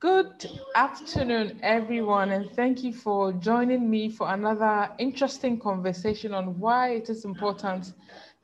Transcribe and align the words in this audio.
Good 0.00 0.46
afternoon, 0.74 1.60
everyone, 1.62 2.30
and 2.30 2.50
thank 2.52 2.82
you 2.82 2.94
for 2.94 3.32
joining 3.34 3.90
me 3.90 4.08
for 4.08 4.32
another 4.32 4.90
interesting 4.98 5.58
conversation 5.60 6.32
on 6.32 6.58
why 6.58 6.92
it 6.92 7.10
is 7.10 7.26
important 7.26 7.92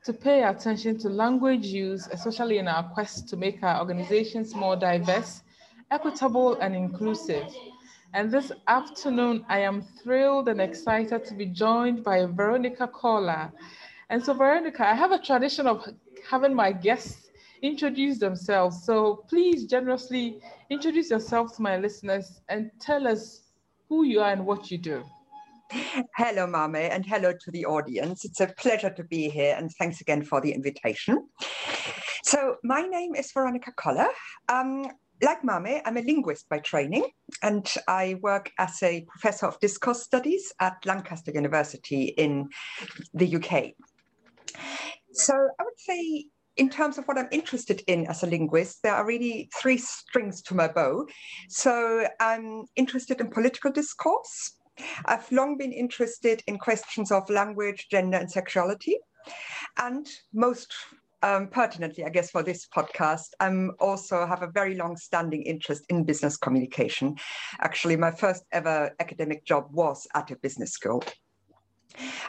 to 0.05 0.13
pay 0.13 0.43
attention 0.43 0.99
to 0.99 1.09
language 1.09 1.65
use, 1.65 2.07
especially 2.11 2.59
in 2.59 2.67
our 2.67 2.83
quest 2.93 3.27
to 3.29 3.37
make 3.37 3.63
our 3.63 3.79
organizations 3.79 4.53
more 4.53 4.75
diverse, 4.75 5.41
equitable, 5.89 6.53
and 6.59 6.75
inclusive. 6.75 7.47
And 8.13 8.31
this 8.31 8.51
afternoon, 8.67 9.43
I 9.49 9.59
am 9.59 9.81
thrilled 9.81 10.47
and 10.49 10.61
excited 10.61 11.25
to 11.25 11.33
be 11.33 11.47
joined 11.47 12.03
by 12.03 12.25
Veronika 12.25 12.87
Koller. 12.87 13.51
And 14.09 14.23
so, 14.23 14.33
Veronika, 14.33 14.87
I 14.87 14.93
have 14.93 15.11
a 15.11 15.19
tradition 15.19 15.67
of 15.67 15.83
having 16.29 16.53
my 16.53 16.71
guests 16.71 17.26
introduce 17.61 18.19
themselves. 18.19 18.83
So 18.83 19.25
please 19.27 19.65
generously 19.65 20.41
introduce 20.69 21.09
yourself 21.09 21.55
to 21.55 21.61
my 21.61 21.77
listeners 21.77 22.41
and 22.49 22.71
tell 22.79 23.07
us 23.07 23.41
who 23.89 24.03
you 24.03 24.19
are 24.19 24.31
and 24.31 24.45
what 24.45 24.69
you 24.71 24.77
do. 24.77 25.03
Hello, 26.15 26.47
Mame, 26.47 26.89
and 26.91 27.05
hello 27.05 27.33
to 27.33 27.51
the 27.51 27.65
audience. 27.65 28.23
It's 28.23 28.39
a 28.39 28.47
pleasure 28.47 28.89
to 28.89 29.03
be 29.03 29.29
here, 29.29 29.53
and 29.57 29.69
thanks 29.77 29.99
again 29.99 30.23
for 30.23 30.39
the 30.39 30.53
invitation. 30.53 31.27
So, 32.23 32.55
my 32.63 32.83
name 32.83 33.15
is 33.15 33.31
Veronika 33.33 33.73
Koller. 33.73 34.07
Um, 34.47 34.85
like 35.21 35.43
Mame, 35.43 35.81
I'm 35.85 35.97
a 35.97 36.01
linguist 36.01 36.47
by 36.47 36.59
training, 36.59 37.05
and 37.43 37.69
I 37.87 38.17
work 38.21 38.51
as 38.57 38.81
a 38.81 39.05
professor 39.09 39.47
of 39.47 39.59
discourse 39.59 40.03
studies 40.03 40.53
at 40.61 40.85
Lancaster 40.85 41.31
University 41.31 42.13
in 42.17 42.47
the 43.13 43.35
UK. 43.35 43.73
So, 45.11 45.33
I 45.33 45.63
would 45.63 45.79
say 45.79 46.27
in 46.57 46.69
terms 46.69 46.97
of 46.97 47.05
what 47.05 47.17
I'm 47.17 47.29
interested 47.31 47.83
in 47.87 48.07
as 48.07 48.23
a 48.23 48.27
linguist, 48.27 48.83
there 48.83 48.93
are 48.93 49.05
really 49.05 49.49
three 49.59 49.77
strings 49.77 50.41
to 50.43 50.55
my 50.55 50.67
bow. 50.67 51.07
So 51.49 52.07
I'm 52.19 52.65
interested 52.75 53.21
in 53.21 53.29
political 53.29 53.71
discourse. 53.71 54.57
I've 55.05 55.31
long 55.31 55.57
been 55.57 55.71
interested 55.71 56.43
in 56.47 56.57
questions 56.57 57.11
of 57.11 57.29
language, 57.29 57.87
gender, 57.89 58.17
and 58.17 58.29
sexuality. 58.29 58.97
And 59.77 60.07
most 60.33 60.73
um, 61.23 61.47
pertinently, 61.47 62.05
I 62.05 62.09
guess, 62.09 62.31
for 62.31 62.43
this 62.43 62.67
podcast, 62.67 63.29
I 63.39 63.49
also 63.79 64.25
have 64.25 64.43
a 64.43 64.51
very 64.51 64.75
long-standing 64.75 65.43
interest 65.43 65.83
in 65.89 66.03
business 66.03 66.37
communication. 66.37 67.15
Actually, 67.59 67.95
my 67.95 68.11
first 68.11 68.43
ever 68.51 68.91
academic 68.99 69.45
job 69.45 69.67
was 69.71 70.07
at 70.13 70.31
a 70.31 70.35
business 70.37 70.71
school. 70.71 71.03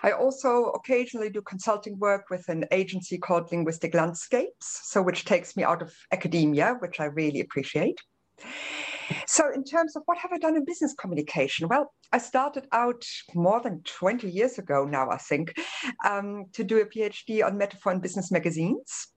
I 0.02 0.12
also 0.12 0.66
occasionally 0.70 1.30
do 1.30 1.42
consulting 1.42 1.98
work 1.98 2.26
with 2.30 2.48
an 2.48 2.64
agency 2.70 3.18
called 3.18 3.50
Linguistic 3.50 3.94
Landscapes, 3.94 4.80
so 4.84 5.02
which 5.02 5.24
takes 5.24 5.56
me 5.56 5.64
out 5.64 5.82
of 5.82 5.94
academia, 6.12 6.76
which 6.80 7.00
I 7.00 7.06
really 7.06 7.40
appreciate. 7.40 7.98
So, 9.26 9.50
in 9.52 9.64
terms 9.64 9.96
of 9.96 10.02
what 10.06 10.18
have 10.18 10.32
I 10.32 10.38
done 10.38 10.56
in 10.56 10.64
business 10.64 10.94
communication? 10.94 11.68
Well, 11.68 11.92
I 12.12 12.18
started 12.18 12.66
out 12.72 13.04
more 13.34 13.60
than 13.60 13.82
20 13.82 14.30
years 14.30 14.58
ago 14.58 14.84
now, 14.84 15.10
I 15.10 15.16
think, 15.16 15.54
um, 16.04 16.46
to 16.52 16.64
do 16.64 16.80
a 16.80 16.86
PhD 16.86 17.44
on 17.44 17.56
metaphor 17.56 17.92
in 17.92 18.00
business 18.00 18.30
magazines. 18.30 19.08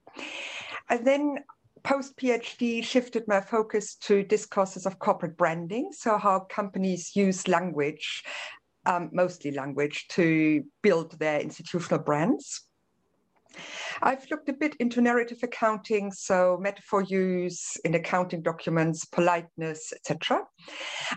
And 0.89 1.05
then 1.05 1.37
post 1.83 2.15
PhD 2.17 2.83
shifted 2.83 3.27
my 3.27 3.41
focus 3.41 3.95
to 3.95 4.23
discourses 4.23 4.85
of 4.85 4.99
corporate 4.99 5.37
branding. 5.37 5.89
So, 5.91 6.17
how 6.17 6.41
companies 6.49 7.15
use 7.15 7.47
language 7.47 8.23
um, 8.85 9.09
mostly 9.13 9.51
language, 9.51 10.07
to 10.09 10.63
build 10.81 11.17
their 11.19 11.39
institutional 11.39 11.99
brands. 11.99 12.63
I've 14.01 14.29
looked 14.31 14.49
a 14.49 14.53
bit 14.53 14.75
into 14.75 15.01
narrative 15.01 15.39
accounting, 15.43 16.11
so 16.11 16.57
metaphor 16.61 17.03
use 17.03 17.77
in 17.83 17.95
accounting 17.95 18.41
documents, 18.41 19.05
politeness, 19.05 19.93
etc. 19.93 20.43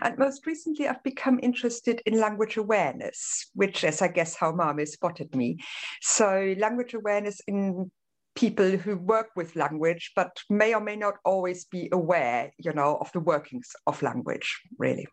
And 0.01 0.17
most 0.17 0.45
recently, 0.45 0.87
I've 0.87 1.03
become 1.03 1.39
interested 1.41 2.01
in 2.05 2.19
language 2.19 2.57
awareness, 2.57 3.49
which 3.53 3.83
is, 3.83 4.01
I 4.01 4.09
guess, 4.09 4.35
how 4.35 4.51
Mame 4.51 4.85
spotted 4.85 5.33
me. 5.35 5.57
So, 6.01 6.55
language 6.57 6.93
awareness 6.93 7.39
in 7.47 7.89
people 8.35 8.71
who 8.71 8.97
work 8.97 9.29
with 9.35 9.55
language, 9.55 10.11
but 10.15 10.37
may 10.49 10.73
or 10.73 10.81
may 10.81 10.97
not 10.97 11.15
always 11.23 11.65
be 11.65 11.89
aware, 11.91 12.51
you 12.57 12.73
know, 12.73 12.97
of 12.97 13.11
the 13.13 13.21
workings 13.21 13.71
of 13.87 14.01
language, 14.01 14.61
really. 14.77 15.07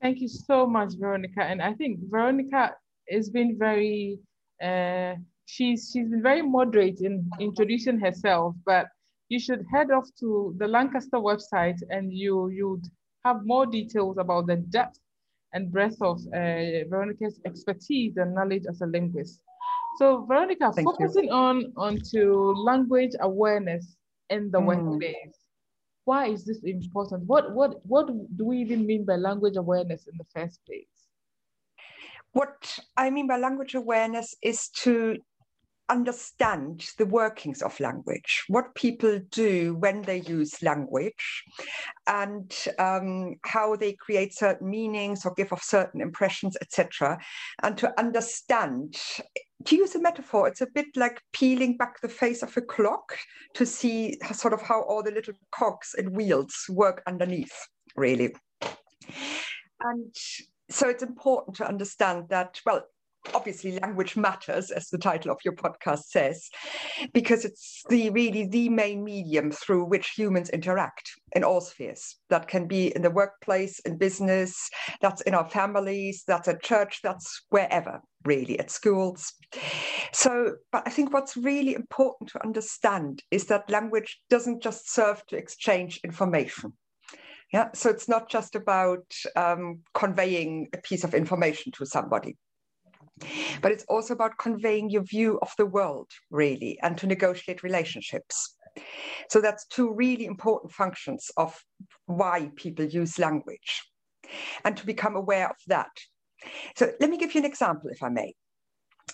Thank 0.00 0.20
you 0.20 0.28
so 0.28 0.66
much, 0.66 0.94
Veronika. 0.98 1.42
And 1.42 1.60
I 1.60 1.74
think 1.74 2.00
Veronika 2.08 2.74
has 3.10 3.30
been 3.30 3.58
very, 3.58 4.18
uh, 4.62 5.14
she's, 5.46 5.90
she's 5.92 6.08
been 6.08 6.22
very 6.22 6.42
moderate 6.42 7.00
in 7.00 7.28
introducing 7.40 7.98
herself, 7.98 8.54
but 8.64 8.86
you 9.28 9.40
should 9.40 9.64
head 9.72 9.90
off 9.90 10.08
to 10.20 10.54
the 10.58 10.68
Lancaster 10.68 11.18
website 11.18 11.78
and 11.90 12.12
you, 12.12 12.48
you'd 12.48 12.84
have 13.24 13.44
more 13.44 13.66
details 13.66 14.18
about 14.18 14.46
the 14.46 14.56
depth 14.56 14.98
and 15.52 15.72
breadth 15.72 16.00
of 16.00 16.18
uh, 16.28 16.86
Veronika's 16.88 17.40
expertise 17.44 18.16
and 18.16 18.34
knowledge 18.34 18.64
as 18.68 18.80
a 18.80 18.86
linguist. 18.86 19.40
So 19.98 20.24
Veronika, 20.26 20.70
Thank 20.72 20.86
focusing 20.86 21.24
you. 21.24 21.32
on 21.32 21.72
onto 21.76 22.52
language 22.54 23.12
awareness 23.20 23.96
in 24.30 24.50
the 24.50 24.60
mm. 24.60 24.66
workplace 24.66 25.37
why 26.08 26.26
is 26.28 26.46
this 26.46 26.62
important? 26.64 27.24
What, 27.24 27.52
what, 27.52 27.84
what 27.84 28.06
do 28.06 28.44
we 28.46 28.56
even 28.58 28.86
mean 28.86 29.04
by 29.04 29.16
language 29.16 29.56
awareness 29.56 30.06
in 30.10 30.16
the 30.16 30.24
first 30.34 30.58
place? 30.64 30.98
What 32.32 32.78
I 32.96 33.10
mean 33.10 33.26
by 33.26 33.36
language 33.36 33.74
awareness 33.74 34.34
is 34.42 34.68
to 34.84 35.18
understand 35.90 36.86
the 36.96 37.04
workings 37.04 37.60
of 37.60 37.78
language, 37.78 38.44
what 38.48 38.74
people 38.74 39.20
do 39.30 39.74
when 39.80 40.00
they 40.00 40.20
use 40.20 40.62
language, 40.62 41.44
and 42.06 42.54
um, 42.78 43.34
how 43.44 43.76
they 43.76 43.92
create 43.92 44.34
certain 44.34 44.70
meanings 44.70 45.26
or 45.26 45.34
give 45.34 45.52
off 45.52 45.62
certain 45.62 46.00
impressions, 46.00 46.56
etc. 46.62 47.18
And 47.62 47.76
to 47.78 47.92
understand, 47.98 48.96
to 49.64 49.76
use 49.76 49.94
a 49.94 50.00
metaphor, 50.00 50.48
it's 50.48 50.60
a 50.60 50.68
bit 50.74 50.86
like 50.96 51.20
peeling 51.32 51.76
back 51.76 52.00
the 52.00 52.08
face 52.08 52.42
of 52.42 52.56
a 52.56 52.60
clock 52.60 53.16
to 53.54 53.66
see 53.66 54.18
sort 54.32 54.52
of 54.54 54.62
how 54.62 54.82
all 54.82 55.02
the 55.02 55.10
little 55.10 55.34
cogs 55.50 55.94
and 55.96 56.16
wheels 56.16 56.54
work 56.68 57.02
underneath, 57.06 57.66
really. 57.96 58.34
And 59.80 60.14
so 60.70 60.88
it's 60.88 61.02
important 61.02 61.56
to 61.56 61.68
understand 61.68 62.26
that, 62.30 62.60
well, 62.64 62.84
obviously 63.34 63.78
language 63.80 64.16
matters 64.16 64.70
as 64.70 64.88
the 64.88 64.98
title 64.98 65.30
of 65.30 65.38
your 65.44 65.54
podcast 65.54 66.04
says 66.04 66.48
because 67.12 67.44
it's 67.44 67.82
the 67.88 68.10
really 68.10 68.46
the 68.46 68.68
main 68.68 69.04
medium 69.04 69.50
through 69.50 69.84
which 69.84 70.10
humans 70.10 70.50
interact 70.50 71.10
in 71.34 71.44
all 71.44 71.60
spheres 71.60 72.16
that 72.30 72.48
can 72.48 72.66
be 72.66 72.94
in 72.94 73.02
the 73.02 73.10
workplace 73.10 73.80
in 73.80 73.98
business 73.98 74.70
that's 75.00 75.20
in 75.22 75.34
our 75.34 75.48
families 75.50 76.24
that's 76.26 76.48
at 76.48 76.62
church 76.62 77.00
that's 77.02 77.42
wherever 77.50 78.00
really 78.32 78.58
at 78.58 78.70
schools 78.70 79.32
so 80.12 80.54
but 80.72 80.82
i 80.86 80.90
think 80.90 81.12
what's 81.12 81.36
really 81.36 81.74
important 81.74 82.28
to 82.30 82.42
understand 82.44 83.22
is 83.30 83.46
that 83.46 83.70
language 83.70 84.20
doesn't 84.30 84.62
just 84.62 84.92
serve 84.92 85.24
to 85.26 85.36
exchange 85.36 86.00
information 86.04 86.72
yeah, 87.52 87.68
so 87.72 87.88
it's 87.88 88.08
not 88.08 88.28
just 88.28 88.54
about 88.54 89.04
um, 89.34 89.80
conveying 89.94 90.68
a 90.74 90.78
piece 90.78 91.04
of 91.04 91.14
information 91.14 91.72
to 91.72 91.86
somebody. 91.86 92.36
But 93.62 93.72
it's 93.72 93.84
also 93.88 94.14
about 94.14 94.38
conveying 94.38 94.90
your 94.90 95.02
view 95.02 95.38
of 95.40 95.50
the 95.56 95.66
world, 95.66 96.10
really, 96.30 96.78
and 96.82 96.96
to 96.98 97.06
negotiate 97.06 97.62
relationships. 97.62 98.56
So 99.28 99.40
that's 99.40 99.66
two 99.66 99.92
really 99.92 100.26
important 100.26 100.72
functions 100.72 101.30
of 101.36 101.58
why 102.06 102.50
people 102.56 102.84
use 102.84 103.18
language 103.18 103.82
and 104.64 104.76
to 104.76 104.86
become 104.86 105.16
aware 105.16 105.48
of 105.48 105.56
that. 105.66 105.90
So 106.76 106.90
let 107.00 107.10
me 107.10 107.18
give 107.18 107.34
you 107.34 107.40
an 107.40 107.46
example, 107.46 107.90
if 107.90 108.02
I 108.02 108.08
may. 108.08 108.34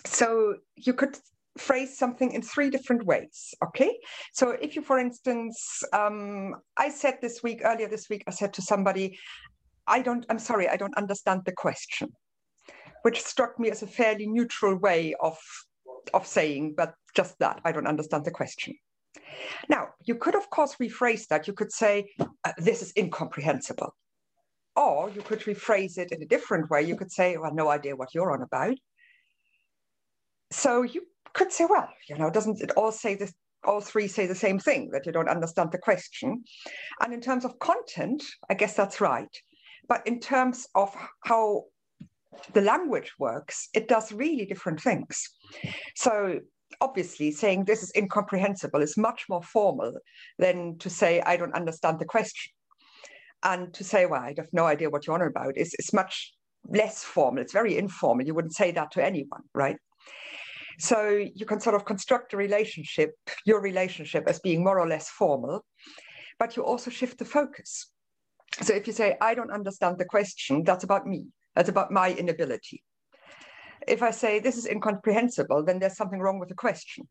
So 0.04 0.56
you 0.76 0.94
could 0.94 1.18
phrase 1.56 1.96
something 1.96 2.32
in 2.32 2.42
three 2.42 2.68
different 2.70 3.04
ways. 3.06 3.54
Okay. 3.64 3.96
So 4.32 4.50
if 4.50 4.74
you, 4.74 4.82
for 4.82 4.98
instance, 4.98 5.82
um, 5.92 6.56
I 6.76 6.88
said 6.88 7.18
this 7.22 7.42
week, 7.42 7.60
earlier 7.64 7.88
this 7.88 8.08
week, 8.08 8.24
I 8.26 8.32
said 8.32 8.52
to 8.54 8.62
somebody, 8.62 9.18
I 9.86 10.02
don't, 10.02 10.26
I'm 10.28 10.38
sorry, 10.38 10.68
I 10.68 10.76
don't 10.76 10.96
understand 10.96 11.42
the 11.44 11.52
question 11.52 12.12
which 13.04 13.20
struck 13.20 13.60
me 13.60 13.70
as 13.70 13.82
a 13.82 13.86
fairly 13.86 14.26
neutral 14.26 14.76
way 14.76 15.14
of, 15.20 15.36
of 16.14 16.26
saying, 16.26 16.74
but 16.74 16.94
just 17.14 17.38
that, 17.38 17.60
I 17.62 17.70
don't 17.70 17.86
understand 17.86 18.24
the 18.24 18.30
question. 18.30 18.74
Now, 19.68 19.88
you 20.06 20.14
could, 20.14 20.34
of 20.34 20.48
course, 20.48 20.76
rephrase 20.76 21.26
that. 21.28 21.46
You 21.46 21.52
could 21.52 21.70
say, 21.70 22.08
uh, 22.18 22.52
this 22.56 22.80
is 22.80 22.94
incomprehensible. 22.96 23.94
Or 24.76 25.10
you 25.10 25.22
could 25.22 25.40
rephrase 25.40 25.98
it 25.98 26.12
in 26.12 26.22
a 26.22 26.26
different 26.26 26.68
way. 26.70 26.82
You 26.82 26.96
could 26.96 27.12
say, 27.12 27.36
well, 27.36 27.54
no 27.54 27.68
idea 27.68 27.96
what 27.96 28.14
you're 28.14 28.32
on 28.32 28.42
about. 28.42 28.76
So 30.50 30.82
you 30.82 31.02
could 31.32 31.52
say, 31.52 31.66
well, 31.68 31.88
you 32.08 32.16
know, 32.16 32.30
doesn't 32.30 32.60
it 32.60 32.72
all 32.72 32.92
say 32.92 33.14
this? 33.14 33.32
All 33.64 33.80
three 33.80 34.08
say 34.08 34.26
the 34.26 34.34
same 34.34 34.58
thing 34.58 34.90
that 34.92 35.06
you 35.06 35.12
don't 35.12 35.28
understand 35.28 35.72
the 35.72 35.78
question. 35.78 36.44
And 37.00 37.14
in 37.14 37.20
terms 37.20 37.44
of 37.46 37.58
content, 37.60 38.22
I 38.50 38.54
guess 38.54 38.74
that's 38.74 39.00
right. 39.00 39.34
But 39.88 40.06
in 40.06 40.20
terms 40.20 40.66
of 40.74 40.94
how 41.24 41.64
the 42.52 42.60
language 42.60 43.12
works, 43.18 43.68
it 43.74 43.88
does 43.88 44.12
really 44.12 44.44
different 44.44 44.80
things. 44.80 45.30
So 45.94 46.40
obviously 46.80 47.30
saying 47.30 47.64
this 47.64 47.82
is 47.82 47.92
incomprehensible 47.96 48.82
is 48.82 48.96
much 48.96 49.24
more 49.28 49.42
formal 49.42 49.94
than 50.38 50.76
to 50.78 50.90
say 50.90 51.20
I 51.20 51.36
don't 51.36 51.54
understand 51.54 51.98
the 51.98 52.04
question. 52.04 52.52
And 53.44 53.72
to 53.74 53.84
say, 53.84 54.06
well, 54.06 54.22
I 54.22 54.34
have 54.36 54.48
no 54.52 54.64
idea 54.64 54.88
what 54.90 55.06
you're 55.06 55.14
on 55.14 55.22
about 55.22 55.56
is, 55.56 55.74
is 55.78 55.92
much 55.92 56.32
less 56.68 57.04
formal. 57.04 57.42
It's 57.42 57.52
very 57.52 57.76
informal. 57.76 58.26
You 58.26 58.34
wouldn't 58.34 58.54
say 58.54 58.70
that 58.72 58.90
to 58.92 59.04
anyone, 59.04 59.42
right? 59.54 59.76
So 60.78 61.08
you 61.34 61.46
can 61.46 61.60
sort 61.60 61.76
of 61.76 61.84
construct 61.84 62.32
a 62.32 62.36
relationship, 62.36 63.12
your 63.44 63.60
relationship, 63.60 64.24
as 64.26 64.40
being 64.40 64.64
more 64.64 64.80
or 64.80 64.88
less 64.88 65.08
formal, 65.10 65.64
but 66.38 66.56
you 66.56 66.64
also 66.64 66.90
shift 66.90 67.18
the 67.18 67.24
focus. 67.24 67.90
So 68.62 68.74
if 68.74 68.86
you 68.86 68.92
say, 68.92 69.16
I 69.20 69.34
don't 69.34 69.52
understand 69.52 69.98
the 69.98 70.04
question, 70.04 70.64
that's 70.64 70.84
about 70.84 71.06
me, 71.06 71.26
that's 71.54 71.68
about 71.68 71.92
my 71.92 72.12
inability. 72.12 72.82
If 73.86 74.02
I 74.02 74.10
say, 74.10 74.40
this 74.40 74.56
is 74.56 74.66
incomprehensible, 74.66 75.64
then 75.64 75.78
there's 75.78 75.96
something 75.96 76.20
wrong 76.20 76.38
with 76.38 76.48
the 76.48 76.54
question. 76.54 77.08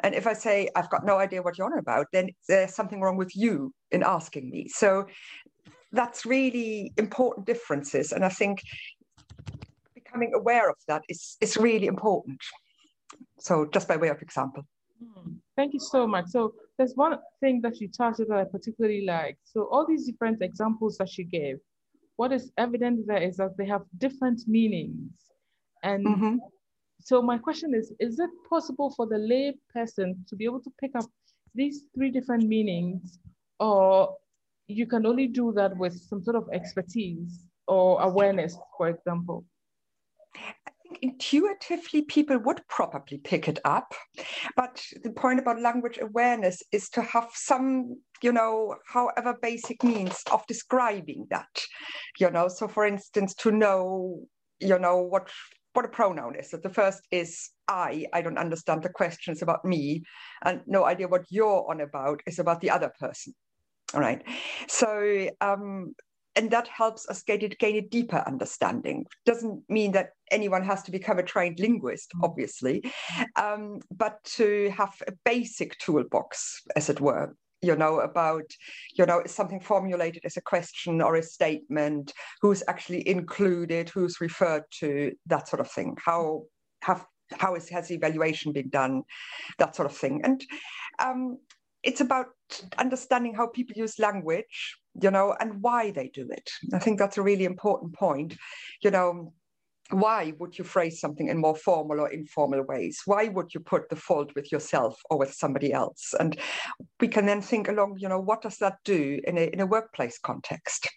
And 0.00 0.14
if 0.14 0.26
I 0.26 0.32
say, 0.32 0.68
I've 0.76 0.90
got 0.90 1.04
no 1.04 1.18
idea 1.18 1.42
what 1.42 1.56
you're 1.56 1.66
on 1.66 1.78
about, 1.78 2.06
then 2.12 2.30
there's 2.48 2.74
something 2.74 3.00
wrong 3.00 3.16
with 3.16 3.34
you 3.34 3.72
in 3.90 4.02
asking 4.02 4.50
me. 4.50 4.68
So 4.68 5.06
that's 5.92 6.26
really 6.26 6.92
important 6.96 7.46
differences. 7.46 8.12
And 8.12 8.24
I 8.24 8.28
think 8.28 8.60
becoming 9.94 10.32
aware 10.34 10.68
of 10.68 10.76
that 10.88 11.02
is, 11.08 11.36
is 11.40 11.56
really 11.56 11.86
important. 11.86 12.40
So 13.38 13.66
just 13.72 13.88
by 13.88 13.96
way 13.96 14.08
of 14.08 14.20
example. 14.22 14.64
Hmm. 15.02 15.32
Thank 15.56 15.72
you 15.74 15.80
so 15.80 16.06
much. 16.06 16.26
So 16.28 16.54
there's 16.76 16.94
one 16.94 17.18
thing 17.40 17.60
that 17.62 17.80
you 17.80 17.88
touched 17.88 18.18
that 18.18 18.30
I 18.30 18.44
particularly 18.44 19.04
like. 19.06 19.38
So 19.44 19.68
all 19.70 19.86
these 19.86 20.06
different 20.06 20.42
examples 20.42 20.98
that 20.98 21.16
you 21.16 21.24
gave, 21.24 21.56
what 22.16 22.32
is 22.32 22.50
evident 22.58 23.06
there 23.06 23.22
is 23.22 23.36
that 23.36 23.56
they 23.56 23.66
have 23.66 23.82
different 23.98 24.42
meanings. 24.46 25.10
And 25.82 26.06
mm-hmm. 26.06 26.36
So 27.06 27.22
my 27.22 27.38
question 27.38 27.72
is, 27.72 27.92
is 28.00 28.18
it 28.18 28.30
possible 28.50 28.90
for 28.90 29.06
the 29.06 29.18
lay 29.18 29.54
person 29.72 30.24
to 30.28 30.34
be 30.34 30.44
able 30.44 30.58
to 30.58 30.72
pick 30.80 30.90
up 30.96 31.04
these 31.54 31.84
three 31.94 32.10
different 32.10 32.48
meanings? 32.48 33.20
Or 33.60 34.16
you 34.66 34.88
can 34.88 35.06
only 35.06 35.28
do 35.28 35.52
that 35.52 35.76
with 35.76 35.96
some 35.96 36.24
sort 36.24 36.34
of 36.34 36.48
expertise 36.52 37.46
or 37.68 38.02
awareness, 38.02 38.58
for 38.76 38.88
example? 38.88 39.44
I 40.34 40.72
think 40.82 40.98
intuitively 41.00 42.02
people 42.02 42.38
would 42.38 42.66
probably 42.68 43.18
pick 43.18 43.46
it 43.46 43.60
up. 43.64 43.94
But 44.56 44.84
the 45.04 45.10
point 45.10 45.38
about 45.38 45.62
language 45.62 46.00
awareness 46.02 46.60
is 46.72 46.88
to 46.90 47.02
have 47.02 47.28
some 47.34 48.00
you 48.20 48.32
know 48.32 48.74
however 48.88 49.36
basic 49.40 49.84
means 49.84 50.24
of 50.32 50.44
describing 50.48 51.28
that 51.30 51.66
you 52.18 52.32
know. 52.32 52.48
So 52.48 52.66
for 52.66 52.84
instance 52.84 53.32
to 53.34 53.52
know 53.52 54.26
you 54.58 54.78
know 54.78 54.98
what 54.98 55.30
what 55.76 55.84
a 55.84 55.88
pronoun 55.88 56.34
is. 56.36 56.50
That 56.50 56.62
the 56.62 56.70
first 56.70 57.02
is 57.10 57.50
i. 57.68 58.06
I 58.12 58.22
don't 58.22 58.38
understand 58.38 58.82
the 58.82 58.88
questions 58.88 59.42
about 59.42 59.64
me. 59.64 60.02
And 60.44 60.62
no 60.66 60.84
idea 60.86 61.08
what 61.08 61.26
you're 61.28 61.66
on 61.70 61.80
about. 61.80 62.20
Is 62.26 62.38
about 62.38 62.60
the 62.60 62.70
other 62.70 62.90
person. 62.98 63.34
All 63.94 64.00
right. 64.00 64.22
So 64.68 65.28
um 65.40 65.94
and 66.36 66.50
that 66.50 66.68
helps 66.68 67.08
us 67.08 67.22
get 67.22 67.42
it, 67.42 67.58
gain 67.58 67.76
a 67.76 67.80
deeper 67.80 68.22
understanding. 68.26 69.06
Doesn't 69.24 69.62
mean 69.70 69.92
that 69.92 70.10
anyone 70.30 70.62
has 70.64 70.82
to 70.82 70.90
become 70.90 71.18
a 71.18 71.22
trained 71.22 71.58
linguist, 71.58 72.12
mm. 72.14 72.22
obviously, 72.22 72.84
um, 73.36 73.80
but 73.90 74.22
to 74.36 74.70
have 74.76 74.92
a 75.08 75.12
basic 75.24 75.78
toolbox, 75.78 76.60
as 76.76 76.90
it 76.90 77.00
were, 77.00 77.34
you 77.62 77.74
know, 77.76 78.00
about, 78.00 78.44
you 78.94 79.06
know, 79.06 79.22
something 79.26 79.60
formulated 79.60 80.22
as 80.24 80.36
a 80.36 80.42
question 80.42 81.00
or 81.00 81.16
a 81.16 81.22
statement, 81.22 82.12
who's 82.40 82.62
actually 82.68 83.06
included, 83.08 83.88
who's 83.88 84.20
referred 84.20 84.64
to, 84.80 85.12
that 85.26 85.48
sort 85.48 85.60
of 85.60 85.70
thing. 85.70 85.96
How 86.04 86.42
have 86.82 87.04
how 87.32 87.56
is 87.56 87.68
has 87.70 87.90
evaluation 87.90 88.52
been 88.52 88.68
done, 88.68 89.02
that 89.58 89.74
sort 89.74 89.90
of 89.90 89.96
thing. 89.96 90.20
And 90.22 90.44
um, 91.00 91.38
it's 91.82 92.00
about 92.00 92.26
understanding 92.78 93.34
how 93.34 93.48
people 93.48 93.74
use 93.76 93.98
language 93.98 94.76
you 95.02 95.10
know, 95.10 95.34
and 95.38 95.62
why 95.62 95.90
they 95.90 96.08
do 96.08 96.28
it. 96.30 96.50
I 96.72 96.78
think 96.78 96.98
that's 96.98 97.18
a 97.18 97.22
really 97.22 97.44
important 97.44 97.94
point. 97.94 98.36
You 98.82 98.90
know, 98.90 99.32
why 99.90 100.32
would 100.38 100.58
you 100.58 100.64
phrase 100.64 101.00
something 101.00 101.28
in 101.28 101.38
more 101.38 101.56
formal 101.56 102.00
or 102.00 102.10
informal 102.10 102.62
ways? 102.64 103.00
Why 103.04 103.28
would 103.28 103.54
you 103.54 103.60
put 103.60 103.88
the 103.88 103.96
fault 103.96 104.34
with 104.34 104.50
yourself 104.50 105.00
or 105.10 105.18
with 105.18 105.32
somebody 105.32 105.72
else? 105.72 106.14
And 106.18 106.36
we 107.00 107.08
can 107.08 107.26
then 107.26 107.40
think 107.40 107.68
along, 107.68 107.96
you 107.98 108.08
know, 108.08 108.20
what 108.20 108.42
does 108.42 108.58
that 108.58 108.78
do 108.84 109.20
in 109.24 109.38
a, 109.38 109.44
in 109.52 109.60
a 109.60 109.66
workplace 109.66 110.18
context? 110.18 110.88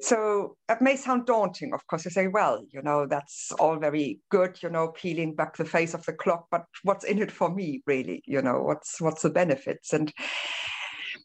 So 0.00 0.56
it 0.68 0.82
may 0.82 0.96
sound 0.96 1.26
daunting, 1.26 1.72
of 1.72 1.86
course. 1.86 2.04
You 2.04 2.10
say, 2.10 2.26
well, 2.26 2.64
you 2.72 2.82
know, 2.82 3.06
that's 3.06 3.52
all 3.60 3.78
very 3.78 4.18
good, 4.30 4.60
you 4.60 4.68
know, 4.68 4.88
peeling 4.88 5.34
back 5.34 5.56
the 5.56 5.64
face 5.64 5.94
of 5.94 6.04
the 6.04 6.12
clock, 6.12 6.46
but 6.50 6.64
what's 6.82 7.04
in 7.04 7.22
it 7.22 7.30
for 7.30 7.54
me, 7.54 7.82
really? 7.86 8.20
You 8.26 8.42
know, 8.42 8.62
what's 8.62 9.00
what's 9.00 9.22
the 9.22 9.30
benefits? 9.30 9.92
And 9.92 10.12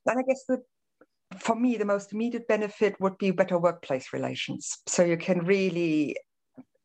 and 0.05 0.19
I 0.19 0.21
guess 0.27 0.43
the 0.47 0.61
for 1.39 1.55
me, 1.55 1.75
the 1.75 1.85
most 1.85 2.13
immediate 2.13 2.47
benefit 2.47 2.95
would 2.99 3.17
be 3.17 3.31
better 3.31 3.57
workplace 3.57 4.13
relations. 4.13 4.77
So 4.87 5.03
you 5.03 5.17
can 5.17 5.39
really 5.39 6.15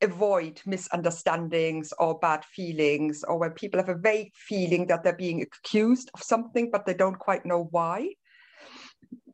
avoid 0.02 0.60
misunderstandings 0.66 1.92
or 1.98 2.18
bad 2.18 2.44
feelings, 2.44 3.24
or 3.24 3.38
when 3.38 3.52
people 3.52 3.80
have 3.80 3.88
a 3.88 3.94
vague 3.94 4.32
feeling 4.34 4.86
that 4.86 5.02
they're 5.02 5.16
being 5.16 5.42
accused 5.42 6.10
of 6.14 6.22
something, 6.22 6.70
but 6.70 6.86
they 6.86 6.94
don't 6.94 7.18
quite 7.18 7.46
know 7.46 7.68
why. 7.70 8.10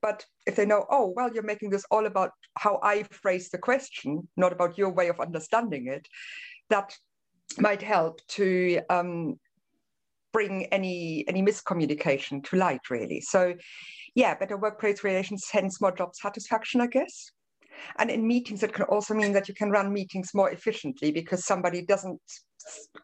But 0.00 0.24
if 0.46 0.56
they 0.56 0.66
know, 0.66 0.86
oh, 0.90 1.12
well, 1.14 1.32
you're 1.32 1.42
making 1.42 1.70
this 1.70 1.84
all 1.90 2.06
about 2.06 2.32
how 2.56 2.78
I 2.82 3.02
phrase 3.04 3.50
the 3.50 3.58
question, 3.58 4.28
not 4.36 4.52
about 4.52 4.78
your 4.78 4.90
way 4.90 5.08
of 5.08 5.20
understanding 5.20 5.88
it, 5.88 6.06
that 6.70 6.96
might 7.58 7.82
help 7.82 8.20
to 8.28 8.80
um, 8.90 9.38
bring 10.32 10.66
any 10.66 11.24
any 11.28 11.42
miscommunication 11.42 12.44
to 12.44 12.56
light, 12.56 12.90
really. 12.90 13.20
So 13.20 13.54
yeah, 14.14 14.34
better 14.34 14.56
workplace 14.56 15.04
relations, 15.04 15.48
hence 15.50 15.80
more 15.80 15.92
job 15.92 16.14
satisfaction, 16.14 16.80
I 16.80 16.86
guess. 16.86 17.30
And 17.98 18.10
in 18.10 18.26
meetings, 18.26 18.62
it 18.62 18.72
can 18.72 18.84
also 18.84 19.14
mean 19.14 19.32
that 19.32 19.48
you 19.48 19.54
can 19.54 19.70
run 19.70 19.92
meetings 19.92 20.30
more 20.34 20.50
efficiently 20.50 21.10
because 21.12 21.44
somebody 21.44 21.82
doesn't 21.82 22.20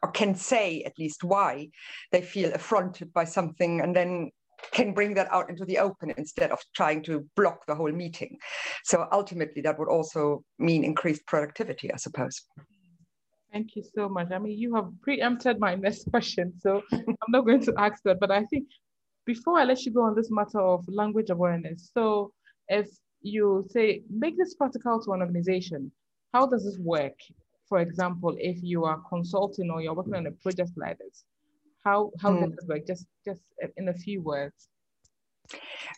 or 0.03 0.11
can 0.11 0.35
say 0.35 0.83
at 0.83 0.97
least 0.99 1.23
why 1.23 1.69
they 2.11 2.21
feel 2.21 2.53
affronted 2.53 3.11
by 3.13 3.23
something 3.23 3.81
and 3.81 3.95
then 3.95 4.29
can 4.71 4.93
bring 4.93 5.13
that 5.13 5.31
out 5.31 5.49
into 5.49 5.65
the 5.65 5.77
open 5.77 6.13
instead 6.17 6.51
of 6.51 6.59
trying 6.75 7.03
to 7.03 7.25
block 7.35 7.65
the 7.67 7.75
whole 7.75 7.91
meeting. 7.91 8.37
So 8.83 9.07
ultimately, 9.11 9.61
that 9.61 9.77
would 9.77 9.89
also 9.89 10.43
mean 10.59 10.83
increased 10.83 11.25
productivity, 11.27 11.91
I 11.91 11.97
suppose. 11.97 12.41
Thank 13.51 13.75
you 13.75 13.83
so 13.95 14.09
much. 14.09 14.31
I 14.31 14.39
mean, 14.39 14.57
you 14.57 14.75
have 14.75 14.89
preempted 15.01 15.59
my 15.59 15.75
next 15.75 16.05
question, 16.11 16.53
so 16.59 16.81
I'm 16.91 17.15
not 17.29 17.45
going 17.45 17.61
to 17.61 17.73
ask 17.77 18.01
that, 18.03 18.19
but 18.19 18.31
I 18.31 18.43
think 18.45 18.67
before 19.25 19.57
I 19.57 19.63
let 19.63 19.83
you 19.85 19.91
go 19.91 20.03
on 20.03 20.15
this 20.15 20.29
matter 20.29 20.59
of 20.59 20.83
language 20.87 21.29
awareness, 21.29 21.89
so 21.93 22.31
if 22.67 22.87
you 23.25 23.65
say, 23.69 24.03
make 24.09 24.37
this 24.37 24.53
practical 24.55 25.01
to 25.03 25.13
an 25.13 25.21
organization, 25.21 25.91
how 26.33 26.45
does 26.45 26.63
this 26.63 26.77
work? 26.79 27.17
For 27.67 27.79
example, 27.79 28.35
if 28.39 28.57
you 28.61 28.85
are 28.85 29.01
consulting 29.09 29.69
or 29.71 29.81
you're 29.81 29.95
working 29.95 30.15
on 30.15 30.27
a 30.27 30.31
project 30.31 30.71
like 30.77 30.97
this, 30.97 31.23
how, 31.83 32.11
how 32.21 32.31
mm. 32.31 32.41
does 32.41 32.51
this 32.51 32.65
work? 32.67 32.87
Just, 32.87 33.05
just 33.25 33.41
in 33.77 33.89
a 33.89 33.93
few 33.93 34.21
words. 34.21 34.67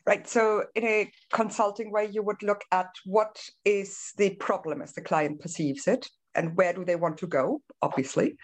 Right. 0.05 0.27
So, 0.27 0.63
in 0.75 0.83
a 0.83 1.11
consulting 1.31 1.91
way, 1.91 2.09
you 2.11 2.21
would 2.21 2.43
look 2.43 2.61
at 2.71 2.89
what 3.05 3.37
is 3.63 4.11
the 4.17 4.31
problem 4.35 4.81
as 4.81 4.93
the 4.93 5.01
client 5.01 5.39
perceives 5.39 5.87
it 5.87 6.05
and 6.35 6.55
where 6.55 6.73
do 6.73 6.85
they 6.85 6.95
want 6.95 7.17
to 7.17 7.27
go, 7.27 7.61
obviously. 7.81 8.35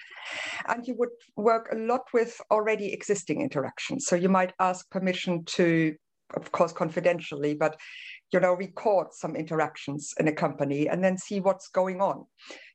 And 0.67 0.85
you 0.87 0.95
would 0.97 1.09
work 1.37 1.69
a 1.71 1.75
lot 1.75 2.01
with 2.13 2.39
already 2.51 2.91
existing 2.91 3.41
interactions. 3.41 4.05
So 4.07 4.15
you 4.15 4.29
might 4.29 4.53
ask 4.59 4.89
permission 4.89 5.45
to, 5.57 5.95
of 6.35 6.51
course, 6.51 6.71
confidentially, 6.71 7.53
but 7.53 7.77
you 8.31 8.39
know, 8.39 8.53
record 8.53 9.13
some 9.13 9.35
interactions 9.35 10.13
in 10.19 10.27
a 10.27 10.33
company 10.33 10.87
and 10.87 11.03
then 11.03 11.17
see 11.17 11.39
what's 11.39 11.69
going 11.69 12.01
on. 12.01 12.25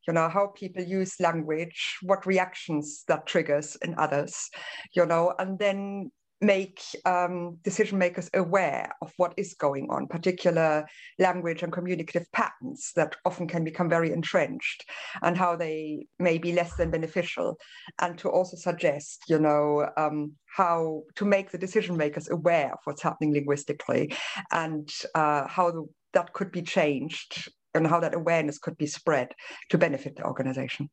You 0.07 0.15
know, 0.15 0.29
how 0.29 0.53
people 0.57 0.83
use 0.83 1.21
language, 1.21 1.97
what 2.03 2.25
reactions 2.25 3.05
that 3.09 3.27
triggers 3.27 3.77
in 3.83 3.95
others, 3.99 4.49
you 4.95 5.05
know, 5.05 5.35
and 5.39 5.59
then 5.59 6.11
make 6.41 6.81
um, 7.05 7.59
decision 7.63 7.99
makers 7.99 8.31
aware 8.35 8.93
of 9.03 9.13
what 9.17 9.35
is 9.37 9.55
going 9.55 9.89
on, 9.91 10.07
particular 10.07 10.87
language 11.19 11.63
and 11.63 11.73
communicative 11.73 12.31
patterns 12.33 12.93
that 12.95 13.17
often 13.25 13.49
can 13.49 13.65
become 13.65 13.89
very 13.89 14.13
entrenched 14.13 14.85
and 15.23 15.37
how 15.37 15.57
they 15.57 16.07
may 16.19 16.39
be 16.39 16.53
less 16.53 16.75
than 16.77 16.91
beneficial. 16.91 17.59
And 18.01 18.17
to 18.19 18.29
also 18.29 18.57
suggest, 18.57 19.25
you 19.29 19.39
know, 19.39 19.89
um, 19.97 20.33
how 20.57 21.03
to 21.17 21.25
make 21.25 21.51
the 21.51 21.59
decision 21.59 21.97
makers 21.97 22.29
aware 22.29 22.73
of 22.73 22.79
what's 22.85 23.03
happening 23.03 23.33
linguistically 23.33 24.13
and 24.53 24.89
uh, 25.15 25.47
how 25.49 25.71
the, 25.71 25.87
that 26.13 26.33
could 26.33 26.53
be 26.53 26.63
changed 26.63 27.51
and 27.75 27.87
how 27.87 28.01
that 28.01 28.15
awareness 28.15 28.59
could 28.59 28.77
be 28.79 28.87
spread 28.87 29.29
to 29.71 29.79
benefit 29.79 30.17
the 30.17 30.25
organization. 30.25 30.89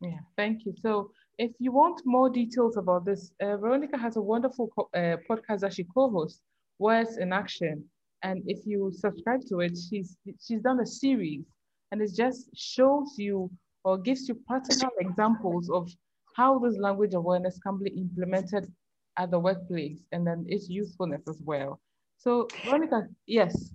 Yeah, 0.00 0.18
thank 0.36 0.64
you. 0.64 0.74
So 0.82 1.12
if 1.42 1.52
you 1.58 1.72
want 1.72 2.00
more 2.06 2.30
details 2.30 2.76
about 2.76 3.04
this, 3.04 3.32
uh, 3.42 3.56
Veronika 3.56 3.98
has 3.98 4.16
a 4.16 4.22
wonderful 4.22 4.70
uh, 4.94 5.16
podcast 5.28 5.60
that 5.60 5.74
she 5.74 5.84
co-hosts, 5.84 6.42
Words 6.78 7.18
in 7.18 7.32
Action. 7.32 7.84
And 8.22 8.42
if 8.46 8.60
you 8.66 8.90
subscribe 8.92 9.40
to 9.48 9.60
it, 9.60 9.76
she's 9.76 10.16
she's 10.40 10.62
done 10.62 10.80
a 10.80 10.86
series, 10.86 11.44
and 11.90 12.00
it 12.00 12.10
just 12.16 12.48
shows 12.56 13.14
you 13.18 13.50
or 13.84 13.98
gives 13.98 14.28
you 14.28 14.34
practical 14.46 14.90
examples 15.00 15.68
of 15.70 15.90
how 16.36 16.58
this 16.60 16.76
language 16.78 17.14
awareness 17.14 17.58
can 17.58 17.78
be 17.82 17.90
implemented 17.90 18.72
at 19.18 19.30
the 19.30 19.38
workplace 19.38 20.00
and 20.12 20.26
then 20.26 20.44
its 20.48 20.68
usefulness 20.68 21.22
as 21.28 21.40
well. 21.44 21.80
So 22.18 22.52
Veronika, 22.64 23.08
yes. 23.26 23.72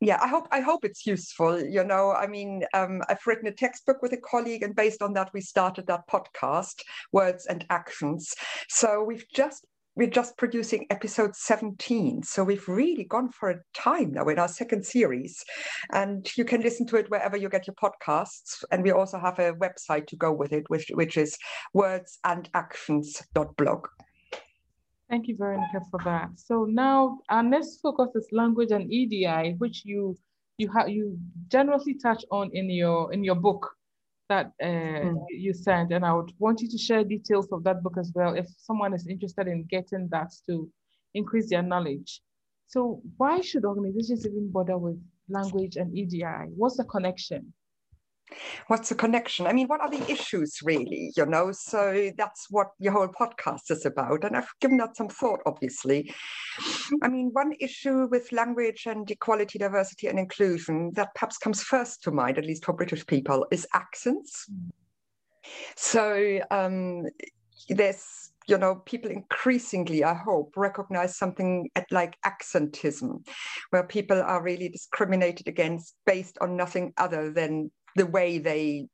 Yeah, 0.00 0.18
I 0.22 0.28
hope 0.28 0.48
I 0.50 0.60
hope 0.60 0.86
it's 0.86 1.06
useful. 1.06 1.62
You 1.62 1.84
know, 1.84 2.12
I 2.12 2.26
mean, 2.26 2.64
um, 2.72 3.02
I've 3.10 3.26
written 3.26 3.48
a 3.48 3.52
textbook 3.52 4.00
with 4.00 4.14
a 4.14 4.16
colleague, 4.16 4.62
and 4.62 4.74
based 4.74 5.02
on 5.02 5.12
that, 5.12 5.30
we 5.34 5.42
started 5.42 5.86
that 5.88 6.08
podcast, 6.08 6.76
Words 7.12 7.44
and 7.46 7.66
Actions. 7.68 8.34
So 8.68 9.04
we've 9.04 9.26
just 9.34 9.66
we're 9.96 10.08
just 10.08 10.38
producing 10.38 10.86
episode 10.88 11.36
17. 11.36 12.22
So 12.22 12.44
we've 12.44 12.66
really 12.68 13.04
gone 13.04 13.30
for 13.30 13.50
a 13.50 13.60
time 13.74 14.12
now 14.12 14.28
in 14.28 14.38
our 14.38 14.48
second 14.48 14.86
series. 14.86 15.44
And 15.92 16.26
you 16.36 16.46
can 16.46 16.62
listen 16.62 16.86
to 16.86 16.96
it 16.96 17.10
wherever 17.10 17.36
you 17.36 17.50
get 17.50 17.66
your 17.66 17.74
podcasts. 17.74 18.64
And 18.70 18.82
we 18.82 18.92
also 18.92 19.18
have 19.18 19.38
a 19.38 19.52
website 19.54 20.06
to 20.06 20.16
go 20.16 20.32
with 20.32 20.52
it, 20.52 20.64
which, 20.68 20.90
which 20.94 21.18
is 21.18 21.36
wordsandactions.blog. 21.76 23.88
Thank 25.10 25.26
you, 25.26 25.36
Veronika, 25.36 25.80
for 25.90 25.98
that. 26.04 26.30
So 26.36 26.64
now 26.64 27.18
our 27.28 27.42
next 27.42 27.80
focus 27.80 28.10
is 28.14 28.28
language 28.30 28.70
and 28.70 28.90
EDI, 28.92 29.56
which 29.58 29.82
you 29.84 30.16
you 30.56 30.70
have 30.70 30.88
you 30.88 31.18
generously 31.48 31.94
touch 31.94 32.24
on 32.30 32.50
in 32.52 32.70
your 32.70 33.12
in 33.12 33.24
your 33.24 33.34
book 33.34 33.68
that 34.28 34.52
uh, 34.62 34.66
mm. 34.66 35.24
you 35.28 35.52
sent, 35.52 35.92
and 35.92 36.06
I 36.06 36.12
would 36.12 36.30
want 36.38 36.60
you 36.60 36.68
to 36.68 36.78
share 36.78 37.02
details 37.02 37.48
of 37.50 37.64
that 37.64 37.82
book 37.82 37.96
as 37.98 38.12
well 38.14 38.34
if 38.34 38.46
someone 38.56 38.94
is 38.94 39.08
interested 39.08 39.48
in 39.48 39.64
getting 39.64 40.08
that 40.12 40.30
to 40.48 40.70
increase 41.14 41.50
their 41.50 41.62
knowledge. 41.62 42.22
So 42.68 43.02
why 43.16 43.40
should 43.40 43.64
organizations 43.64 44.24
even 44.24 44.52
bother 44.52 44.78
with 44.78 45.02
language 45.28 45.76
and 45.76 45.92
EDI? 45.92 46.54
What's 46.54 46.76
the 46.76 46.84
connection? 46.84 47.52
What's 48.68 48.88
the 48.88 48.94
connection? 48.94 49.46
I 49.46 49.52
mean 49.52 49.66
what 49.66 49.80
are 49.80 49.90
the 49.90 50.10
issues 50.10 50.58
really 50.62 51.12
you 51.16 51.26
know? 51.26 51.52
So 51.52 52.10
that's 52.16 52.46
what 52.50 52.68
your 52.78 52.92
whole 52.92 53.08
podcast 53.08 53.70
is 53.70 53.86
about. 53.86 54.24
And 54.24 54.36
i've 54.36 54.50
given 54.60 54.78
that 54.78 54.96
some 54.96 55.08
thought 55.08 55.40
obviously. 55.46 56.12
I 57.02 57.08
mean 57.08 57.30
one 57.32 57.52
issue 57.60 58.06
with 58.10 58.32
language 58.32 58.86
and 58.86 59.10
equality 59.10 59.58
diversity 59.58 60.06
and 60.08 60.18
inclusion 60.18 60.92
that 60.94 61.14
perhaps 61.14 61.38
comes 61.38 61.62
first 61.62 62.02
to 62.04 62.10
mind 62.10 62.38
at 62.38 62.46
least 62.46 62.64
for 62.64 62.72
british 62.72 63.06
people 63.06 63.46
is 63.50 63.66
accents. 63.74 64.48
So 65.76 66.40
um, 66.50 67.06
there's 67.68 68.30
you 68.46 68.58
know 68.58 68.76
people 68.84 69.10
increasingly 69.10 70.02
i 70.02 70.14
hope 70.14 70.52
recognize 70.56 71.16
something 71.16 71.68
at 71.76 71.86
like 71.92 72.16
accentism 72.26 73.24
where 73.70 73.84
people 73.84 74.20
are 74.20 74.42
really 74.42 74.68
discriminated 74.68 75.46
against 75.46 75.94
based 76.06 76.36
on 76.40 76.56
nothing 76.56 76.92
other 76.96 77.32
than 77.32 77.70
the 78.00 78.06
way 78.06 78.38
they 78.38 78.86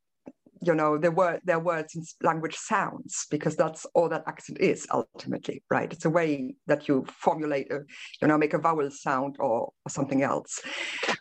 you 0.69 0.75
know 0.75 0.99
the 0.99 1.13
word 1.13 1.41
their 1.45 1.61
words 1.61 1.95
and 1.95 2.05
language 2.23 2.57
sounds 2.57 3.27
because 3.31 3.55
that's 3.55 3.87
all 3.95 4.09
that 4.09 4.25
accent 4.27 4.59
is 4.61 4.87
ultimately 4.91 5.63
right? 5.71 5.93
It's 5.93 6.05
a 6.05 6.11
way 6.11 6.57
that 6.67 6.89
you 6.89 7.07
formulate 7.27 7.71
a 7.71 7.81
you 8.21 8.27
know 8.27 8.37
make 8.37 8.55
a 8.55 8.59
vowel 8.59 8.91
sound 8.91 9.37
or, 9.39 9.57
or 9.85 9.91
something 9.91 10.23
else. 10.23 10.61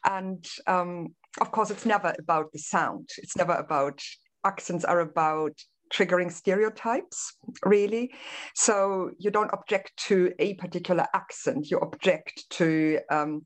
And 0.04 0.44
um, 0.66 1.10
of 1.40 1.52
course 1.52 1.70
it's 1.70 1.86
never 1.86 2.12
about 2.18 2.52
the 2.54 2.60
sound. 2.60 3.10
It's 3.20 3.38
never 3.38 3.54
about 3.54 4.00
accents 4.44 4.84
are 4.86 5.02
about 5.02 5.56
triggering 5.94 6.32
stereotypes 6.32 7.38
really. 7.64 8.12
So 8.56 9.12
you 9.20 9.30
don't 9.30 9.54
object 9.54 9.92
to 10.08 10.34
a 10.40 10.56
particular 10.56 11.06
accent. 11.14 11.70
You 11.70 11.78
object 11.80 12.50
to 12.52 13.00
um, 13.12 13.44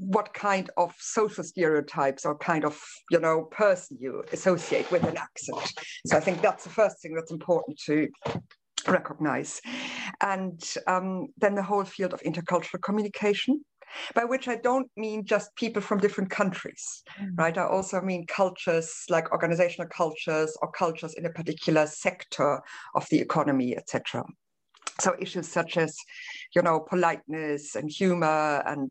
what 0.00 0.32
kind 0.34 0.70
of 0.76 0.94
social 0.98 1.44
stereotypes 1.44 2.24
or 2.24 2.36
kind 2.38 2.64
of 2.64 2.80
you 3.10 3.20
know 3.20 3.42
person 3.50 3.96
you 4.00 4.24
associate 4.32 4.90
with 4.90 5.04
an 5.04 5.16
accent 5.16 5.72
so 6.06 6.16
i 6.16 6.20
think 6.20 6.40
that's 6.40 6.64
the 6.64 6.70
first 6.70 7.00
thing 7.00 7.14
that's 7.14 7.32
important 7.32 7.78
to 7.78 8.08
recognize 8.88 9.60
and 10.20 10.74
um, 10.86 11.28
then 11.38 11.54
the 11.54 11.62
whole 11.62 11.84
field 11.84 12.12
of 12.12 12.20
intercultural 12.22 12.82
communication 12.82 13.62
by 14.14 14.24
which 14.24 14.48
I 14.48 14.56
don't 14.56 14.90
mean 14.96 15.24
just 15.24 15.54
people 15.56 15.82
from 15.82 15.98
different 15.98 16.30
countries, 16.30 17.02
mm. 17.20 17.30
right? 17.36 17.56
I 17.56 17.64
also 17.64 18.00
mean 18.00 18.26
cultures 18.26 19.04
like 19.08 19.30
organizational 19.32 19.88
cultures 19.88 20.56
or 20.62 20.70
cultures 20.72 21.14
in 21.14 21.26
a 21.26 21.30
particular 21.30 21.86
sector 21.86 22.60
of 22.94 23.06
the 23.10 23.20
economy, 23.20 23.76
etc. 23.76 24.24
So 25.00 25.14
issues 25.20 25.48
such 25.48 25.76
as, 25.76 25.96
you 26.54 26.62
know, 26.62 26.80
politeness 26.80 27.74
and 27.74 27.90
humor 27.90 28.62
and 28.66 28.90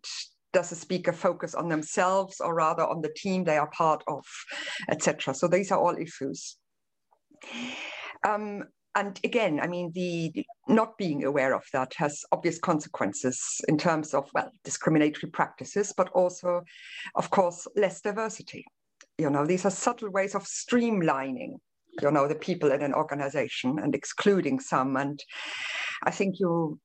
does 0.53 0.69
the 0.69 0.75
speaker 0.75 1.13
focus 1.13 1.55
on 1.55 1.69
themselves 1.69 2.39
or 2.39 2.53
rather 2.53 2.85
on 2.85 3.01
the 3.01 3.13
team 3.15 3.43
they 3.43 3.57
are 3.57 3.69
part 3.71 4.03
of, 4.07 4.25
etc. 4.89 5.33
So 5.33 5.47
these 5.47 5.71
are 5.71 5.79
all 5.79 5.95
issues. 5.97 6.57
Um, 8.27 8.63
and 8.95 9.19
again, 9.23 9.59
I 9.61 9.67
mean, 9.67 9.91
the, 9.95 10.45
not 10.67 10.97
being 10.97 11.23
aware 11.23 11.53
of 11.53 11.63
that 11.71 11.93
has 11.95 12.23
obvious 12.31 12.59
consequences 12.59 13.61
in 13.69 13.77
terms 13.77 14.13
of, 14.13 14.29
well, 14.33 14.51
discriminatory 14.65 15.31
practices, 15.31 15.93
but 15.95 16.09
also, 16.09 16.61
of 17.15 17.29
course, 17.29 17.67
less 17.75 18.01
diversity. 18.01 18.65
You 19.17 19.29
know, 19.29 19.45
these 19.45 19.65
are 19.65 19.71
subtle 19.71 20.11
ways 20.11 20.35
of 20.35 20.43
streamlining, 20.43 21.55
you 22.01 22.11
know, 22.11 22.27
the 22.27 22.35
people 22.35 22.71
in 22.71 22.81
an 22.81 22.93
organization 22.93 23.79
and 23.79 23.95
excluding 23.95 24.59
some. 24.59 24.97
And 24.97 25.23
I 26.03 26.11
think 26.11 26.39
you 26.39 26.77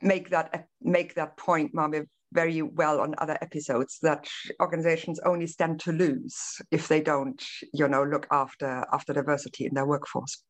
make 0.00 0.30
that 0.30 0.66
make 0.80 1.14
that 1.16 1.36
point, 1.36 1.74
Mami, 1.74 2.06
very 2.32 2.62
well 2.62 3.00
on 3.00 3.14
other 3.18 3.38
episodes 3.40 3.98
that 4.02 4.28
organizations 4.60 5.20
only 5.24 5.46
stand 5.46 5.80
to 5.80 5.92
lose 5.92 6.36
if 6.70 6.88
they 6.88 7.00
don't 7.00 7.42
you 7.72 7.88
know 7.88 8.04
look 8.04 8.26
after 8.30 8.84
after 8.92 9.12
diversity 9.12 9.66
in 9.66 9.74
their 9.74 9.86
workforce. 9.86 10.44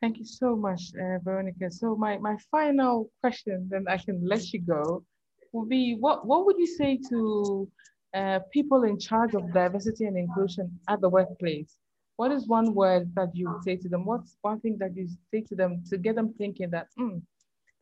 Thank 0.00 0.18
you 0.18 0.24
so 0.24 0.56
much 0.56 0.82
uh, 1.00 1.18
veronika. 1.22 1.70
So 1.70 1.96
my 1.96 2.18
my 2.18 2.36
final 2.50 3.10
question 3.20 3.68
then 3.70 3.84
i 3.88 3.96
can 3.96 4.20
let 4.26 4.52
you 4.52 4.60
go 4.60 5.04
will 5.52 5.66
be 5.66 5.96
what 5.98 6.26
what 6.26 6.44
would 6.46 6.58
you 6.58 6.66
say 6.66 6.98
to 7.10 7.68
uh, 8.14 8.40
people 8.52 8.82
in 8.84 8.98
charge 8.98 9.34
of 9.34 9.52
diversity 9.52 10.04
and 10.04 10.16
inclusion 10.16 10.78
at 10.88 11.00
the 11.00 11.08
workplace? 11.08 11.78
What 12.16 12.30
is 12.30 12.46
one 12.46 12.74
word 12.74 13.10
that 13.14 13.34
you 13.34 13.50
would 13.50 13.62
say 13.62 13.76
to 13.76 13.88
them? 13.88 14.04
What's 14.04 14.36
one 14.42 14.60
thing 14.60 14.76
that 14.80 14.94
you 14.96 15.08
say 15.30 15.40
to 15.48 15.54
them 15.54 15.82
to 15.88 15.96
get 15.96 16.16
them 16.16 16.34
thinking 16.36 16.70
that 16.70 16.88
mm, 16.98 17.22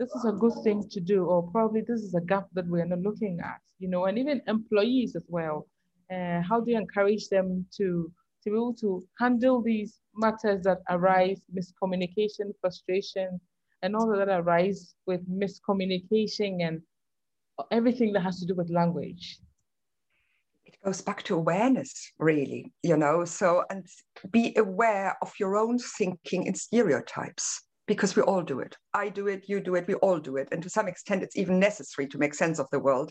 this 0.01 0.15
is 0.15 0.25
a 0.25 0.33
good 0.33 0.55
thing 0.65 0.89
to 0.89 0.99
do, 0.99 1.27
or 1.27 1.43
probably 1.53 1.83
this 1.83 2.01
is 2.01 2.15
a 2.15 2.23
gap 2.23 2.47
that 2.55 2.67
we're 2.67 2.87
not 2.87 3.01
looking 3.01 3.39
at, 3.45 3.61
you 3.79 3.87
know, 3.87 4.07
and 4.07 4.19
even 4.19 4.41
employees 4.47 5.15
as 5.15 5.27
well. 5.29 5.69
Uh, 6.11 6.41
how 6.41 6.59
do 6.59 6.71
you 6.71 6.79
encourage 6.79 7.29
them 7.29 7.67
to, 7.77 8.11
to 8.43 8.51
be 8.51 8.57
able 8.57 8.73
to 8.73 9.05
handle 9.19 9.61
these 9.61 10.01
matters 10.17 10.65
that 10.65 10.79
arise, 10.89 11.43
miscommunication, 11.55 12.51
frustration, 12.63 13.39
and 13.83 13.95
all 13.95 14.09
that 14.09 14.31
arise 14.31 14.95
with 15.05 15.21
miscommunication 15.29 16.67
and 16.67 16.81
everything 17.71 18.11
that 18.15 18.23
has 18.23 18.41
to 18.41 18.47
do 18.47 18.55
with 18.55 18.71
language? 18.71 19.39
It 20.65 20.77
goes 20.83 21.03
back 21.03 21.25
to 21.25 21.35
awareness, 21.35 21.93
really, 22.19 22.73
you 22.83 22.97
know, 22.97 23.27
so 23.27 23.65
and 23.69 23.85
be 24.31 24.55
aware 24.57 25.19
of 25.21 25.31
your 25.39 25.59
own 25.59 25.79
thinking 25.79 26.47
and 26.47 26.57
stereotypes 26.57 27.65
because 27.91 28.15
we 28.15 28.23
all 28.23 28.41
do 28.41 28.61
it. 28.61 28.77
I 28.95 29.09
do 29.09 29.27
it, 29.27 29.49
you 29.49 29.59
do 29.59 29.75
it, 29.75 29.89
we 29.89 29.95
all 29.95 30.21
do 30.21 30.37
it. 30.37 30.47
And 30.53 30.63
to 30.63 30.71
some 30.71 30.87
extent, 30.87 31.25
it's 31.25 31.37
even 31.37 31.59
necessary 31.59 32.07
to 32.07 32.19
make 32.19 32.35
sense 32.35 32.61
of 32.61 32.71
the 32.71 32.79
world. 32.79 33.11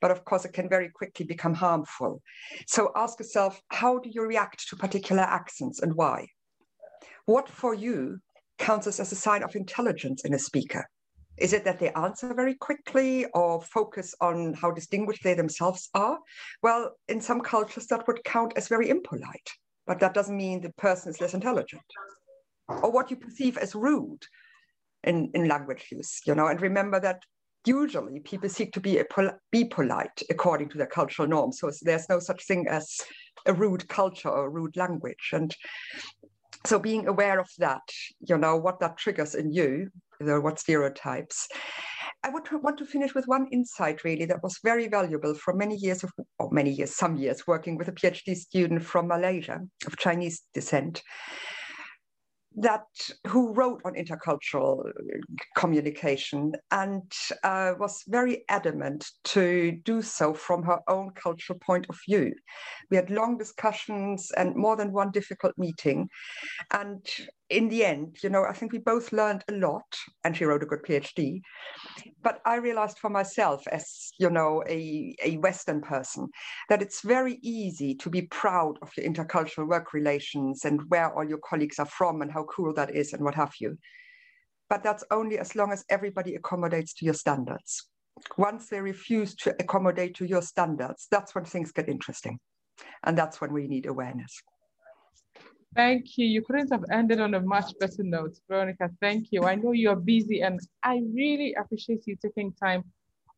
But 0.00 0.12
of 0.12 0.24
course, 0.24 0.44
it 0.44 0.52
can 0.52 0.68
very 0.68 0.88
quickly 0.88 1.26
become 1.26 1.52
harmful. 1.52 2.22
So 2.68 2.92
ask 2.94 3.18
yourself 3.18 3.60
how 3.72 3.98
do 3.98 4.08
you 4.08 4.22
react 4.22 4.68
to 4.68 4.76
particular 4.76 5.24
accents 5.24 5.82
and 5.82 5.96
why? 5.96 6.28
What 7.26 7.48
for 7.48 7.74
you 7.74 8.20
counts 8.56 8.86
as 8.86 9.00
a 9.00 9.16
sign 9.16 9.42
of 9.42 9.56
intelligence 9.56 10.24
in 10.24 10.32
a 10.32 10.38
speaker? 10.38 10.88
Is 11.36 11.52
it 11.52 11.64
that 11.64 11.80
they 11.80 11.90
answer 11.94 12.32
very 12.32 12.54
quickly 12.54 13.26
or 13.34 13.60
focus 13.60 14.14
on 14.20 14.54
how 14.54 14.70
distinguished 14.70 15.24
they 15.24 15.34
themselves 15.34 15.88
are? 15.92 16.20
Well, 16.62 16.92
in 17.08 17.20
some 17.20 17.40
cultures, 17.40 17.88
that 17.88 18.06
would 18.06 18.22
count 18.22 18.52
as 18.54 18.68
very 18.68 18.90
impolite, 18.90 19.50
but 19.88 19.98
that 19.98 20.14
doesn't 20.14 20.36
mean 20.36 20.60
the 20.60 20.72
person 20.74 21.10
is 21.10 21.20
less 21.20 21.34
intelligent 21.34 21.82
or 22.82 22.90
what 22.90 23.10
you 23.10 23.16
perceive 23.16 23.58
as 23.58 23.74
rude 23.74 24.24
in, 25.04 25.30
in 25.34 25.48
language 25.48 25.86
use, 25.90 26.20
you 26.26 26.34
know, 26.34 26.46
and 26.46 26.60
remember 26.60 27.00
that 27.00 27.22
usually 27.66 28.20
people 28.20 28.48
seek 28.48 28.72
to 28.72 28.80
be, 28.80 29.02
pol- 29.10 29.38
be 29.50 29.64
polite 29.64 30.22
according 30.30 30.68
to 30.70 30.78
their 30.78 30.86
cultural 30.86 31.28
norms. 31.28 31.58
So 31.58 31.70
there's 31.82 32.08
no 32.08 32.18
such 32.18 32.46
thing 32.46 32.66
as 32.68 33.00
a 33.46 33.52
rude 33.52 33.88
culture 33.88 34.28
or 34.28 34.50
rude 34.50 34.76
language. 34.76 35.30
And 35.32 35.54
so 36.66 36.78
being 36.78 37.06
aware 37.06 37.38
of 37.38 37.48
that, 37.58 37.82
you 38.20 38.36
know, 38.36 38.56
what 38.56 38.80
that 38.80 38.96
triggers 38.96 39.34
in 39.34 39.52
you, 39.52 39.90
you 40.20 40.26
know, 40.26 40.40
what 40.40 40.58
stereotypes. 40.58 41.48
I 42.22 42.28
would 42.28 42.46
want 42.62 42.76
to 42.78 42.84
finish 42.84 43.14
with 43.14 43.26
one 43.26 43.46
insight 43.50 44.04
really 44.04 44.26
that 44.26 44.42
was 44.42 44.58
very 44.62 44.88
valuable 44.88 45.34
for 45.34 45.54
many 45.54 45.76
years 45.76 46.04
of, 46.04 46.12
or 46.38 46.50
many 46.50 46.70
years, 46.70 46.94
some 46.94 47.16
years 47.16 47.46
working 47.46 47.78
with 47.78 47.88
a 47.88 47.92
PhD 47.92 48.36
student 48.36 48.82
from 48.82 49.08
Malaysia 49.08 49.60
of 49.86 49.96
Chinese 49.96 50.42
descent 50.52 51.02
that 52.60 52.84
who 53.26 53.52
wrote 53.52 53.80
on 53.84 53.94
intercultural 53.94 54.90
communication 55.56 56.52
and 56.70 57.02
uh, 57.42 57.72
was 57.78 58.02
very 58.08 58.44
adamant 58.48 59.10
to 59.24 59.72
do 59.84 60.02
so 60.02 60.34
from 60.34 60.62
her 60.62 60.78
own 60.88 61.10
cultural 61.10 61.58
point 61.58 61.86
of 61.88 61.98
view. 62.08 62.32
We 62.90 62.96
had 62.96 63.10
long 63.10 63.38
discussions 63.38 64.30
and 64.36 64.54
more 64.54 64.76
than 64.76 64.92
one 64.92 65.10
difficult 65.10 65.54
meeting. 65.56 66.08
And 66.70 67.06
in 67.50 67.68
the 67.68 67.84
end, 67.84 68.18
you 68.22 68.30
know, 68.30 68.44
I 68.44 68.52
think 68.52 68.72
we 68.72 68.78
both 68.78 69.12
learned 69.12 69.44
a 69.48 69.52
lot, 69.52 69.96
and 70.24 70.36
she 70.36 70.44
wrote 70.44 70.62
a 70.62 70.66
good 70.66 70.82
PhD. 70.82 71.40
But 72.22 72.40
I 72.46 72.56
realized 72.56 72.98
for 72.98 73.10
myself, 73.10 73.66
as 73.68 74.12
you 74.18 74.30
know, 74.30 74.62
a, 74.68 75.14
a 75.22 75.36
Western 75.38 75.80
person, 75.80 76.28
that 76.68 76.80
it's 76.80 77.02
very 77.02 77.38
easy 77.42 77.94
to 77.96 78.08
be 78.08 78.22
proud 78.22 78.78
of 78.82 78.90
your 78.96 79.06
intercultural 79.06 79.68
work 79.68 79.92
relations 79.92 80.64
and 80.64 80.80
where 80.88 81.12
all 81.14 81.28
your 81.28 81.38
colleagues 81.38 81.78
are 81.78 81.86
from 81.86 82.22
and 82.22 82.30
how 82.32 82.44
cool 82.44 82.72
that 82.74 82.94
is 82.94 83.12
and 83.12 83.24
what 83.24 83.34
have 83.34 83.52
you. 83.60 83.76
But 84.68 84.84
that's 84.84 85.04
only 85.10 85.38
as 85.38 85.56
long 85.56 85.72
as 85.72 85.84
everybody 85.88 86.36
accommodates 86.36 86.94
to 86.94 87.04
your 87.04 87.14
standards. 87.14 87.88
Once 88.36 88.68
they 88.68 88.80
refuse 88.80 89.34
to 89.34 89.54
accommodate 89.58 90.14
to 90.16 90.24
your 90.24 90.42
standards, 90.42 91.08
that's 91.10 91.34
when 91.34 91.44
things 91.44 91.72
get 91.72 91.88
interesting. 91.88 92.38
And 93.02 93.18
that's 93.18 93.40
when 93.40 93.52
we 93.52 93.66
need 93.66 93.86
awareness. 93.86 94.40
Thank 95.76 96.18
you. 96.18 96.26
You 96.26 96.42
couldn't 96.42 96.72
have 96.72 96.84
ended 96.90 97.20
on 97.20 97.34
a 97.34 97.40
much 97.40 97.72
better 97.78 98.02
note, 98.02 98.36
Veronika. 98.48 98.90
Thank 99.00 99.28
you. 99.30 99.44
I 99.44 99.54
know 99.54 99.72
you're 99.72 99.96
busy, 99.96 100.40
and 100.42 100.58
I 100.82 101.00
really 101.14 101.54
appreciate 101.54 102.06
you 102.06 102.16
taking 102.16 102.52
time 102.52 102.84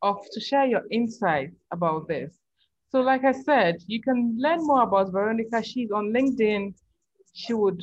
off 0.01 0.25
to 0.31 0.39
share 0.39 0.65
your 0.65 0.83
insights 0.91 1.55
about 1.71 2.07
this. 2.07 2.33
So, 2.89 3.01
like 3.01 3.23
I 3.23 3.31
said, 3.31 3.77
you 3.87 4.01
can 4.01 4.35
learn 4.37 4.59
more 4.61 4.83
about 4.83 5.11
Veronika. 5.11 5.63
She's 5.63 5.91
on 5.91 6.11
LinkedIn. 6.11 6.73
She 7.33 7.53
would 7.53 7.81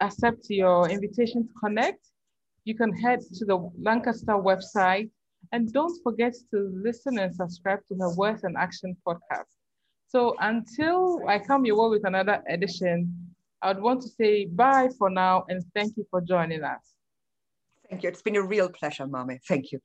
accept 0.00 0.46
your 0.48 0.88
invitation 0.88 1.46
to 1.46 1.54
connect. 1.62 2.06
You 2.64 2.74
can 2.76 2.92
head 2.92 3.20
to 3.34 3.44
the 3.44 3.70
Lancaster 3.80 4.34
website. 4.34 5.10
And 5.52 5.72
don't 5.72 5.96
forget 6.02 6.34
to 6.52 6.70
listen 6.84 7.18
and 7.18 7.34
subscribe 7.34 7.80
to 7.88 7.94
her 7.96 8.14
Words 8.16 8.44
and 8.44 8.56
Action 8.56 8.96
podcast. 9.06 9.50
So 10.08 10.34
until 10.40 11.20
I 11.28 11.38
come 11.38 11.64
your 11.64 11.76
way 11.82 11.96
with 11.96 12.06
another 12.06 12.42
edition, 12.48 13.34
I 13.62 13.68
would 13.72 13.82
want 13.82 14.02
to 14.02 14.08
say 14.08 14.46
bye 14.46 14.88
for 14.98 15.10
now 15.10 15.44
and 15.48 15.62
thank 15.74 15.96
you 15.96 16.06
for 16.10 16.20
joining 16.20 16.62
us. 16.62 16.94
Thank 17.88 18.02
you. 18.02 18.08
It's 18.08 18.22
been 18.22 18.36
a 18.36 18.42
real 18.42 18.68
pleasure, 18.68 19.06
Mommy. 19.06 19.40
Thank 19.48 19.72
you. 19.72 19.80